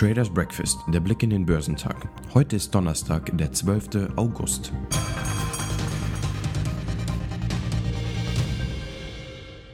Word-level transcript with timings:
Traders 0.00 0.30
Breakfast, 0.30 0.78
der 0.88 1.00
Blick 1.00 1.22
in 1.22 1.28
den 1.28 1.44
Börsentag. 1.44 2.08
Heute 2.32 2.56
ist 2.56 2.74
Donnerstag, 2.74 3.36
der 3.36 3.52
12. 3.52 4.16
August. 4.16 4.72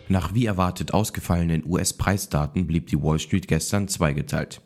Nach 0.08 0.34
wie 0.34 0.46
erwartet 0.46 0.92
ausgefallenen 0.92 1.64
US-Preisdaten 1.64 2.66
blieb 2.66 2.88
die 2.88 3.00
Wall 3.00 3.20
Street 3.20 3.46
gestern 3.46 3.86
zweigeteilt. 3.86 4.62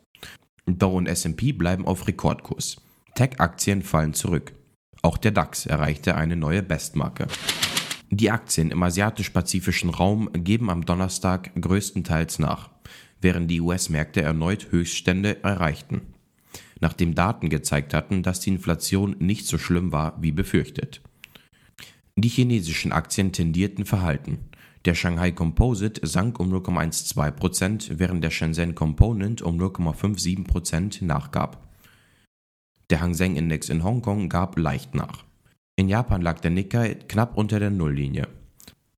Dow 0.65 0.97
und 0.97 1.05
S&P 1.05 1.51
bleiben 1.51 1.85
auf 1.85 2.07
Rekordkurs. 2.07 2.77
Tech-Aktien 3.13 3.83
fallen 3.83 4.15
zurück. 4.15 4.53
Auch 5.01 5.17
der 5.17 5.31
DAX 5.31 5.65
erreichte 5.65 6.15
eine 6.15 6.35
neue 6.35 6.63
Bestmarke. 6.63 7.27
Die 8.09 8.29
Aktien 8.29 8.71
im 8.71 8.83
asiatisch-pazifischen 8.83 9.89
Raum 9.89 10.29
geben 10.33 10.69
am 10.69 10.85
Donnerstag 10.85 11.51
größtenteils 11.59 12.39
nach 12.39 12.69
während 13.21 13.49
die 13.49 13.61
US-Märkte 13.61 14.21
erneut 14.21 14.71
Höchststände 14.71 15.43
erreichten, 15.43 16.01
nachdem 16.79 17.15
Daten 17.15 17.49
gezeigt 17.49 17.93
hatten, 17.93 18.23
dass 18.23 18.39
die 18.39 18.49
Inflation 18.49 19.15
nicht 19.19 19.47
so 19.47 19.57
schlimm 19.57 19.91
war 19.91 20.21
wie 20.21 20.31
befürchtet. 20.31 21.01
Die 22.15 22.29
chinesischen 22.29 22.91
Aktien 22.91 23.31
tendierten 23.31 23.85
verhalten. 23.85 24.39
Der 24.85 24.95
Shanghai 24.95 25.31
Composite 25.31 26.05
sank 26.05 26.39
um 26.39 26.51
0,12%, 26.51 27.99
während 27.99 28.23
der 28.23 28.31
Shenzhen 28.31 28.75
Component 28.75 29.41
um 29.41 29.59
0,57% 29.59 31.05
nachgab. 31.05 31.70
Der 32.91 32.99
Hang 32.99 33.13
Seng 33.13 33.37
Index 33.37 33.69
in 33.69 33.85
Hongkong 33.85 34.27
gab 34.27 34.57
leicht 34.59 34.95
nach. 34.95 35.23
In 35.77 35.87
Japan 35.87 36.21
lag 36.21 36.41
der 36.41 36.51
Nikkei 36.51 36.95
knapp 37.07 37.37
unter 37.37 37.57
der 37.57 37.69
Nulllinie. 37.69 38.27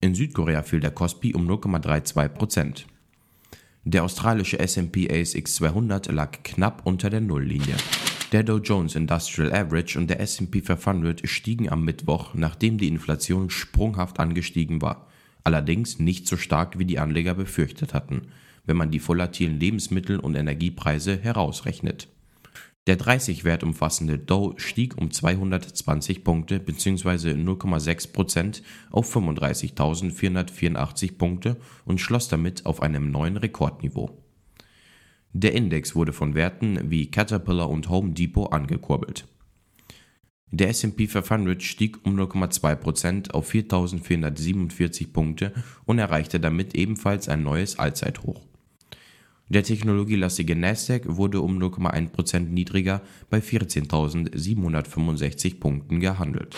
In 0.01 0.15
Südkorea 0.15 0.63
fiel 0.63 0.79
der 0.79 0.89
Kospi 0.89 1.35
um 1.35 1.47
0,32%. 1.47 2.85
Der 3.83 4.03
australische 4.03 4.57
S&P 4.57 5.07
ASX 5.11 5.53
200 5.57 6.11
lag 6.11 6.41
knapp 6.41 6.87
unter 6.87 7.11
der 7.11 7.21
Nulllinie. 7.21 7.75
Der 8.31 8.41
Dow 8.41 8.57
Jones 8.57 8.95
Industrial 8.95 9.53
Average 9.53 9.99
und 9.99 10.09
der 10.09 10.19
S&P 10.21 10.61
500 10.61 11.29
stiegen 11.29 11.69
am 11.69 11.85
Mittwoch, 11.85 12.33
nachdem 12.33 12.79
die 12.79 12.87
Inflation 12.87 13.51
sprunghaft 13.51 14.19
angestiegen 14.19 14.81
war. 14.81 15.05
Allerdings 15.43 15.99
nicht 15.99 16.27
so 16.27 16.35
stark, 16.35 16.79
wie 16.79 16.85
die 16.85 16.97
Anleger 16.97 17.35
befürchtet 17.35 17.93
hatten, 17.93 18.23
wenn 18.65 18.77
man 18.77 18.89
die 18.89 19.07
volatilen 19.07 19.59
Lebensmittel- 19.59 20.19
und 20.19 20.33
Energiepreise 20.33 21.19
herausrechnet. 21.19 22.07
Der 22.85 22.99
30-Wert 22.99 23.63
umfassende 23.63 24.19
Dow 24.19 24.55
stieg 24.57 24.97
um 24.97 25.09
220 25.09 26.25
Punkte 26.25 26.59
bzw. 26.59 27.31
0,6% 27.31 28.61
auf 28.91 29.15
35.484 29.15 31.17
Punkte 31.17 31.55
und 31.85 32.01
schloss 32.01 32.27
damit 32.27 32.65
auf 32.65 32.81
einem 32.81 33.09
neuen 33.09 33.37
Rekordniveau. 33.37 34.21
Der 35.31 35.53
Index 35.53 35.95
wurde 35.95 36.11
von 36.11 36.35
Werten 36.35 36.91
wie 36.91 37.09
Caterpillar 37.09 37.69
und 37.69 37.87
Home 37.89 38.11
Depot 38.11 38.51
angekurbelt. 38.51 39.29
Der 40.51 40.67
S&P 40.69 41.07
500 41.07 41.63
stieg 41.63 42.05
um 42.05 42.19
0,2% 42.19 43.31
auf 43.31 43.49
4.447 43.51 45.11
Punkte 45.11 45.53
und 45.85 45.99
erreichte 45.99 46.39
damit 46.39 46.75
ebenfalls 46.75 47.27
ein 47.29 47.41
neues 47.41 47.79
Allzeithoch. 47.79 48.45
Der 49.49 49.63
technologielastige 49.63 50.55
Nasdaq 50.55 51.01
wurde 51.05 51.41
um 51.41 51.59
0,1% 51.59 52.39
niedriger 52.39 53.01
bei 53.29 53.39
14.765 53.39 55.59
Punkten 55.59 55.99
gehandelt. 55.99 56.55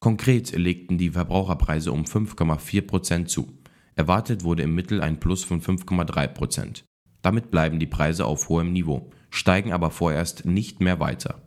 Konkret 0.00 0.56
legten 0.56 0.96
die 0.98 1.10
Verbraucherpreise 1.10 1.92
um 1.92 2.04
5,4% 2.04 3.26
zu. 3.26 3.52
Erwartet 3.94 4.44
wurde 4.44 4.62
im 4.62 4.74
Mittel 4.74 5.02
ein 5.02 5.20
Plus 5.20 5.44
von 5.44 5.60
5,3%. 5.60 6.84
Damit 7.22 7.50
bleiben 7.50 7.78
die 7.78 7.86
Preise 7.86 8.24
auf 8.24 8.48
hohem 8.48 8.72
Niveau, 8.72 9.10
steigen 9.30 9.72
aber 9.72 9.90
vorerst 9.90 10.44
nicht 10.44 10.80
mehr 10.80 11.00
weiter. 11.00 11.42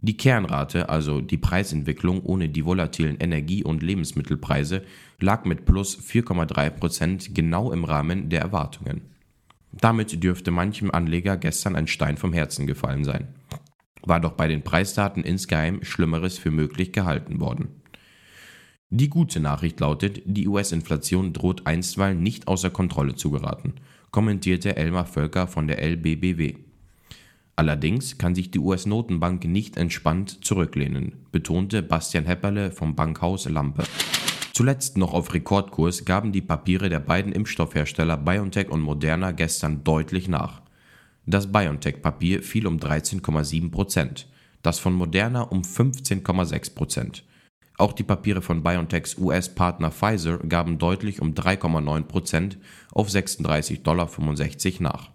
Die 0.00 0.16
Kernrate, 0.16 0.88
also 0.88 1.20
die 1.20 1.36
Preisentwicklung 1.36 2.22
ohne 2.22 2.48
die 2.48 2.64
volatilen 2.64 3.18
Energie- 3.18 3.62
und 3.62 3.84
Lebensmittelpreise, 3.84 4.82
lag 5.20 5.44
mit 5.44 5.64
plus 5.64 5.96
4,3% 5.96 7.32
genau 7.32 7.70
im 7.70 7.84
Rahmen 7.84 8.28
der 8.28 8.40
Erwartungen. 8.40 9.02
Damit 9.72 10.22
dürfte 10.22 10.50
manchem 10.50 10.90
Anleger 10.90 11.36
gestern 11.36 11.76
ein 11.76 11.86
Stein 11.86 12.16
vom 12.16 12.32
Herzen 12.32 12.66
gefallen 12.66 13.04
sein. 13.04 13.28
War 14.02 14.20
doch 14.20 14.32
bei 14.32 14.46
den 14.46 14.62
Preisdaten 14.62 15.24
insgeheim 15.24 15.82
Schlimmeres 15.82 16.38
für 16.38 16.50
möglich 16.50 16.92
gehalten 16.92 17.40
worden. 17.40 17.82
Die 18.90 19.08
gute 19.08 19.40
Nachricht 19.40 19.80
lautet, 19.80 20.20
die 20.26 20.46
US-Inflation 20.46 21.32
droht 21.32 21.66
einstweilen 21.66 22.22
nicht 22.22 22.46
außer 22.46 22.68
Kontrolle 22.68 23.14
zu 23.14 23.30
geraten, 23.30 23.74
kommentierte 24.10 24.76
Elmar 24.76 25.06
Völker 25.06 25.46
von 25.46 25.66
der 25.66 25.82
LBBW. 25.82 26.56
Allerdings 27.56 28.18
kann 28.18 28.34
sich 28.34 28.50
die 28.50 28.58
US-Notenbank 28.58 29.44
nicht 29.44 29.78
entspannt 29.78 30.44
zurücklehnen, 30.44 31.26
betonte 31.32 31.82
Bastian 31.82 32.26
Hepperle 32.26 32.70
vom 32.70 32.94
Bankhaus 32.94 33.48
Lampe. 33.48 33.84
Zuletzt 34.52 34.98
noch 34.98 35.14
auf 35.14 35.32
Rekordkurs 35.32 36.04
gaben 36.04 36.30
die 36.30 36.42
Papiere 36.42 36.90
der 36.90 37.00
beiden 37.00 37.32
Impfstoffhersteller 37.32 38.18
BioNTech 38.18 38.68
und 38.68 38.82
Moderna 38.82 39.32
gestern 39.32 39.82
deutlich 39.82 40.28
nach. 40.28 40.60
Das 41.24 41.50
BioNTech-Papier 41.50 42.42
fiel 42.42 42.66
um 42.66 42.76
13,7 42.76 43.70
Prozent, 43.70 44.28
das 44.62 44.78
von 44.78 44.92
Moderna 44.92 45.42
um 45.42 45.62
15,6 45.62 46.74
Prozent. 46.74 47.24
Auch 47.78 47.94
die 47.94 48.02
Papiere 48.02 48.42
von 48.42 48.62
BioNTechs 48.62 49.16
US-Partner 49.16 49.90
Pfizer 49.90 50.38
gaben 50.38 50.76
deutlich 50.76 51.22
um 51.22 51.32
3,9 51.32 52.02
Prozent 52.02 52.58
auf 52.92 53.08
36,65 53.08 53.82
Dollar 53.82 54.08
nach. 54.80 55.10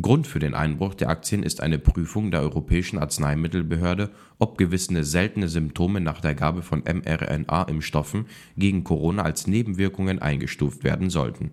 Grund 0.00 0.26
für 0.26 0.38
den 0.38 0.54
Einbruch 0.54 0.94
der 0.94 1.10
Aktien 1.10 1.42
ist 1.42 1.60
eine 1.60 1.78
Prüfung 1.78 2.30
der 2.30 2.40
Europäischen 2.40 2.98
Arzneimittelbehörde, 2.98 4.10
ob 4.38 4.56
gewisse 4.56 5.04
seltene 5.04 5.48
Symptome 5.48 6.00
nach 6.00 6.20
der 6.20 6.34
Gabe 6.34 6.62
von 6.62 6.82
mRNA-Impfstoffen 6.82 8.26
gegen 8.56 8.84
Corona 8.84 9.22
als 9.22 9.46
Nebenwirkungen 9.46 10.18
eingestuft 10.18 10.82
werden 10.82 11.10
sollten. 11.10 11.50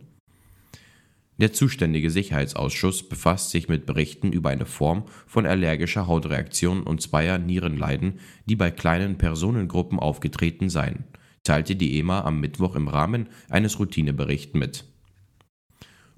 Der 1.38 1.54
zuständige 1.54 2.12
Sicherheitsausschuss 2.12 3.08
befasst 3.08 3.52
sich 3.52 3.68
mit 3.68 3.86
Berichten 3.86 4.32
über 4.32 4.50
eine 4.50 4.66
Form 4.66 5.04
von 5.26 5.46
allergischer 5.46 6.08
Hautreaktion 6.08 6.84
und 6.84 7.02
zweier 7.02 7.38
Nierenleiden, 7.38 8.20
die 8.46 8.56
bei 8.56 8.72
kleinen 8.72 9.18
Personengruppen 9.18 10.00
aufgetreten 10.00 10.70
seien, 10.70 11.06
teilte 11.44 11.76
die 11.76 11.98
EMA 11.98 12.24
am 12.24 12.40
Mittwoch 12.40 12.76
im 12.76 12.88
Rahmen 12.88 13.28
eines 13.50 13.80
Routineberichts 13.80 14.54
mit 14.54 14.86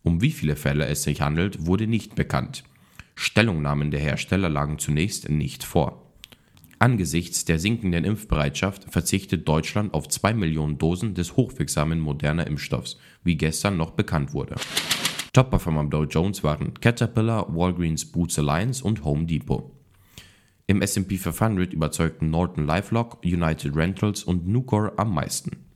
um 0.03 0.21
wie 0.21 0.31
viele 0.31 0.55
Fälle 0.55 0.85
es 0.85 1.03
sich 1.03 1.21
handelt, 1.21 1.65
wurde 1.65 1.87
nicht 1.87 2.15
bekannt. 2.15 2.63
Stellungnahmen 3.15 3.91
der 3.91 3.99
Hersteller 3.99 4.49
lagen 4.49 4.79
zunächst 4.79 5.29
nicht 5.29 5.63
vor. 5.63 6.01
Angesichts 6.79 7.45
der 7.45 7.59
sinkenden 7.59 8.05
Impfbereitschaft 8.05 8.91
verzichtet 8.91 9.47
Deutschland 9.47 9.93
auf 9.93 10.07
2 10.07 10.33
Millionen 10.33 10.79
Dosen 10.79 11.13
des 11.13 11.35
hochwirksamen 11.37 11.99
moderner 11.99 12.47
Impfstoffs, 12.47 12.97
wie 13.23 13.37
gestern 13.37 13.77
noch 13.77 13.91
bekannt 13.91 14.33
wurde. 14.33 14.55
Top-Performer 15.33 15.81
am 15.81 15.89
Dow 15.91 16.05
Jones 16.05 16.43
waren 16.43 16.73
Caterpillar, 16.73 17.55
Walgreens 17.55 18.11
Boots 18.11 18.39
Alliance 18.39 18.83
und 18.83 19.03
Home 19.03 19.25
Depot. 19.25 19.71
Im 20.65 20.81
S&P 20.81 21.17
500 21.17 21.71
überzeugten 21.71 22.31
Norton 22.31 22.65
LifeLock, 22.65 23.19
United 23.23 23.75
Rentals 23.75 24.23
und 24.23 24.47
Nucor 24.47 24.93
am 24.97 25.13
meisten. 25.13 25.70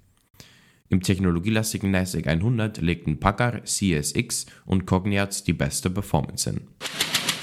Im 0.90 1.02
technologielastigen 1.02 1.92
NASDAQ 1.92 2.28
100 2.28 2.82
legten 2.82 3.20
Packard, 3.20 3.68
CSX 3.68 4.46
und 4.66 4.86
Cogniats 4.86 5.44
die 5.44 5.54
beste 5.54 5.90
Performance 5.90 6.50
hin. 6.50 6.62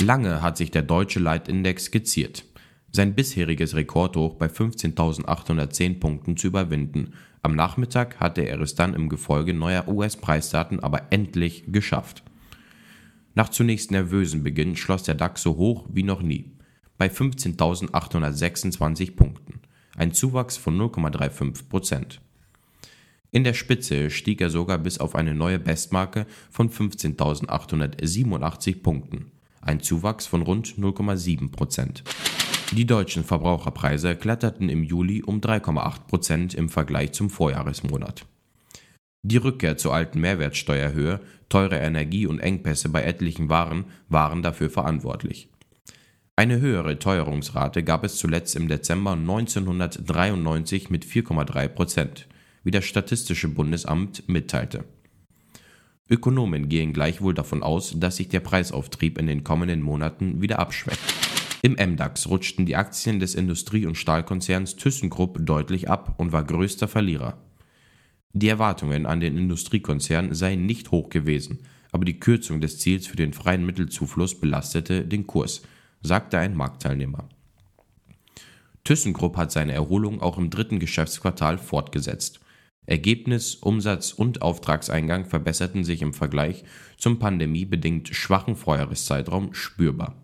Lange 0.00 0.42
hat 0.42 0.56
sich 0.56 0.70
der 0.70 0.82
deutsche 0.82 1.18
Leitindex 1.18 1.86
skizziert, 1.86 2.44
sein 2.92 3.14
bisheriges 3.14 3.74
Rekordhoch 3.74 4.34
bei 4.34 4.46
15.810 4.46 5.98
Punkten 5.98 6.36
zu 6.36 6.48
überwinden. 6.48 7.14
Am 7.42 7.56
Nachmittag 7.56 8.20
hatte 8.20 8.42
er 8.42 8.60
es 8.60 8.74
dann 8.74 8.92
im 8.94 9.08
Gefolge 9.08 9.54
neuer 9.54 9.88
US-Preisdaten 9.88 10.80
aber 10.80 11.06
endlich 11.10 11.64
geschafft. 11.66 12.22
Nach 13.34 13.48
zunächst 13.48 13.90
nervösem 13.90 14.42
Beginn 14.42 14.76
schloss 14.76 15.04
der 15.04 15.14
DAX 15.14 15.42
so 15.42 15.56
hoch 15.56 15.86
wie 15.90 16.02
noch 16.02 16.20
nie, 16.22 16.52
bei 16.98 17.08
15.826 17.08 19.16
Punkten, 19.16 19.60
ein 19.96 20.12
Zuwachs 20.12 20.58
von 20.58 20.78
0,35 20.78 21.68
Prozent. 21.68 22.20
In 23.34 23.44
der 23.44 23.54
Spitze 23.54 24.10
stieg 24.10 24.42
er 24.42 24.50
sogar 24.50 24.76
bis 24.76 24.98
auf 24.98 25.14
eine 25.14 25.34
neue 25.34 25.58
Bestmarke 25.58 26.26
von 26.50 26.68
15.887 26.68 28.82
Punkten, 28.82 29.32
ein 29.62 29.80
Zuwachs 29.80 30.26
von 30.26 30.42
rund 30.42 30.74
0,7 30.76 31.50
Prozent. 31.50 32.04
Die 32.72 32.84
deutschen 32.84 33.24
Verbraucherpreise 33.24 34.16
kletterten 34.16 34.68
im 34.68 34.84
Juli 34.84 35.22
um 35.22 35.40
3,8 35.40 36.00
Prozent 36.08 36.52
im 36.52 36.68
Vergleich 36.68 37.12
zum 37.12 37.30
Vorjahresmonat. 37.30 38.26
Die 39.22 39.38
Rückkehr 39.38 39.78
zur 39.78 39.94
alten 39.94 40.20
Mehrwertsteuerhöhe, 40.20 41.20
teure 41.48 41.78
Energie 41.78 42.26
und 42.26 42.38
Engpässe 42.38 42.90
bei 42.90 43.02
etlichen 43.02 43.48
Waren 43.48 43.86
waren 44.10 44.42
dafür 44.42 44.68
verantwortlich. 44.68 45.48
Eine 46.36 46.60
höhere 46.60 46.98
Teuerungsrate 46.98 47.82
gab 47.82 48.04
es 48.04 48.16
zuletzt 48.16 48.56
im 48.56 48.68
Dezember 48.68 49.12
1993 49.12 50.90
mit 50.90 51.06
4,3 51.06 51.68
Prozent, 51.68 52.28
wie 52.64 52.70
das 52.70 52.84
Statistische 52.84 53.48
Bundesamt 53.48 54.28
mitteilte. 54.28 54.84
Ökonomen 56.08 56.68
gehen 56.68 56.92
gleichwohl 56.92 57.34
davon 57.34 57.62
aus, 57.62 57.94
dass 57.98 58.16
sich 58.16 58.28
der 58.28 58.40
Preisauftrieb 58.40 59.18
in 59.18 59.26
den 59.26 59.44
kommenden 59.44 59.82
Monaten 59.82 60.42
wieder 60.42 60.58
abschwächt. 60.58 61.00
Im 61.62 61.72
MDAX 61.74 62.28
rutschten 62.28 62.66
die 62.66 62.76
Aktien 62.76 63.20
des 63.20 63.34
Industrie- 63.34 63.86
und 63.86 63.96
Stahlkonzerns 63.96 64.76
ThyssenKrupp 64.76 65.38
deutlich 65.40 65.88
ab 65.88 66.14
und 66.18 66.32
war 66.32 66.44
größter 66.44 66.88
Verlierer. 66.88 67.38
Die 68.32 68.48
Erwartungen 68.48 69.06
an 69.06 69.20
den 69.20 69.38
Industriekonzern 69.38 70.34
seien 70.34 70.66
nicht 70.66 70.90
hoch 70.90 71.08
gewesen, 71.08 71.60
aber 71.92 72.04
die 72.04 72.18
Kürzung 72.18 72.60
des 72.60 72.78
Ziels 72.78 73.06
für 73.06 73.16
den 73.16 73.32
freien 73.32 73.64
Mittelzufluss 73.64 74.40
belastete 74.40 75.04
den 75.04 75.26
Kurs, 75.26 75.62
sagte 76.02 76.38
ein 76.38 76.56
Marktteilnehmer. 76.56 77.28
ThyssenKrupp 78.84 79.36
hat 79.36 79.52
seine 79.52 79.72
Erholung 79.72 80.20
auch 80.20 80.38
im 80.38 80.50
dritten 80.50 80.80
Geschäftsquartal 80.80 81.58
fortgesetzt. 81.58 82.40
Ergebnis, 82.86 83.54
Umsatz 83.54 84.12
und 84.12 84.42
Auftragseingang 84.42 85.24
verbesserten 85.24 85.84
sich 85.84 86.02
im 86.02 86.12
Vergleich 86.12 86.64
zum 86.96 87.18
pandemiebedingt 87.18 88.08
schwachen 88.08 88.56
Vorjahreszeitraum 88.56 89.54
spürbar. 89.54 90.16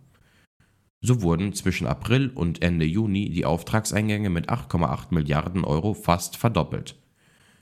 So 1.01 1.23
wurden 1.23 1.53
zwischen 1.53 1.87
April 1.87 2.31
und 2.35 2.61
Ende 2.61 2.85
Juni 2.85 3.31
die 3.31 3.45
Auftragseingänge 3.45 4.31
mit 4.31 4.49
8,8 4.49 5.15
Milliarden 5.15 5.65
Euro 5.65 5.95
fast 5.95 6.37
verdoppelt. 6.37 6.97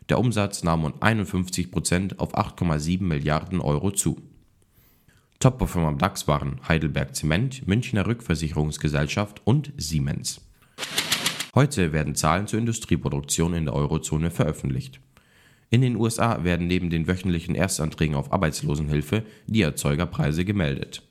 Der 0.09 0.19
Umsatz 0.19 0.63
nahm 0.63 0.85
um 0.85 0.95
51 1.03 1.71
Prozent 1.71 2.19
auf 2.19 2.35
8,7 2.35 3.03
Milliarden 3.03 3.61
Euro 3.61 3.91
zu. 3.91 4.23
Top-Performer 5.41 5.89
am 5.89 5.99
DAX 5.99 6.27
waren 6.27 6.61
Heidelberg 6.67 7.15
Zement, 7.15 7.67
Münchner 7.69 8.07
Rückversicherungsgesellschaft 8.07 9.43
und 9.45 9.73
Siemens. 9.77 10.41
Heute 11.57 11.95
werden 11.95 12.15
Zahlen 12.15 12.47
zur 12.47 12.59
Industrieproduktion 12.59 13.55
in 13.55 13.65
der 13.65 13.73
Eurozone 13.73 14.31
veröffentlicht. 14.31 15.01
In 15.71 15.81
den 15.81 15.97
USA 15.97 16.45
werden 16.45 16.67
neben 16.67 16.91
den 16.91 17.09
wöchentlichen 17.09 17.55
Erstanträgen 17.55 18.15
auf 18.15 18.31
Arbeitslosenhilfe 18.31 19.23
die 19.47 19.63
Erzeugerpreise 19.63 20.45
gemeldet. 20.45 21.03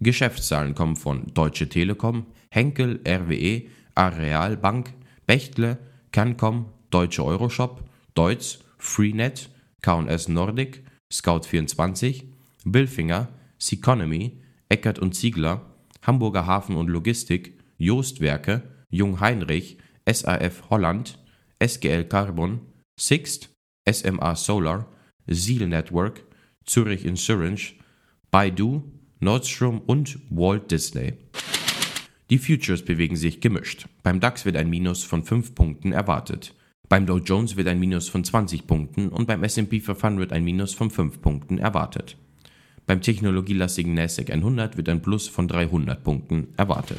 Geschäftszahlen 0.00 0.74
kommen 0.74 0.96
von 0.96 1.32
Deutsche 1.32 1.70
Telekom, 1.70 2.26
Henkel, 2.50 3.00
RWE, 3.08 3.62
Areal 3.94 4.58
Bank, 4.58 4.92
Bechtle, 5.26 5.78
Cancom, 6.12 6.66
Deutsche 6.90 7.24
Euroshop, 7.24 7.84
Deutz, 8.12 8.58
Freenet, 8.76 9.48
K&S 9.80 10.28
Nordic, 10.28 10.84
Scout24, 11.10 12.24
Billfinger, 12.66 13.28
Seconomy, 13.58 14.42
Eckert 14.68 14.98
und 14.98 15.14
Ziegler, 15.14 15.62
Hamburger 16.02 16.46
Hafen 16.46 16.76
und 16.76 16.90
Logistik, 16.90 17.58
Joostwerke, 17.78 18.71
Jung 18.92 19.20
Heinrich, 19.20 19.78
SAF 20.06 20.68
Holland, 20.68 21.18
SGL 21.58 22.04
Carbon, 22.04 22.60
Sixt, 23.00 23.48
SMA 23.90 24.36
Solar, 24.36 24.86
Seal 25.26 25.66
Network, 25.66 26.24
Zurich 26.66 27.06
Insurance, 27.06 27.72
Baidu, 28.30 28.82
Nordstrom 29.18 29.80
und 29.80 30.18
Walt 30.28 30.70
Disney. 30.70 31.14
Die 32.28 32.38
Futures 32.38 32.84
bewegen 32.84 33.16
sich 33.16 33.40
gemischt. 33.40 33.86
Beim 34.02 34.20
DAX 34.20 34.44
wird 34.44 34.56
ein 34.56 34.68
Minus 34.68 35.04
von 35.04 35.24
5 35.24 35.54
Punkten 35.54 35.92
erwartet. 35.92 36.54
Beim 36.88 37.06
Dow 37.06 37.18
Jones 37.18 37.56
wird 37.56 37.68
ein 37.68 37.80
Minus 37.80 38.10
von 38.10 38.24
20 38.24 38.66
Punkten 38.66 39.08
und 39.08 39.26
beim 39.26 39.42
S&P 39.42 39.80
500 39.80 40.32
ein 40.32 40.44
Minus 40.44 40.74
von 40.74 40.90
5 40.90 41.22
Punkten 41.22 41.56
erwartet. 41.56 42.18
Beim 42.86 43.00
technologielastigen 43.00 43.94
NASDAQ 43.94 44.30
100 44.30 44.76
wird 44.76 44.90
ein 44.90 45.00
Plus 45.00 45.28
von 45.28 45.48
300 45.48 46.04
Punkten 46.04 46.48
erwartet. 46.58 46.98